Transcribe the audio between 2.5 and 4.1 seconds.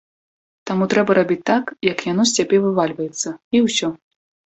вывальваецца, і ўсё.